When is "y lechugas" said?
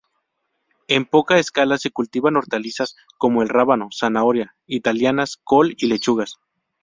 5.77-6.37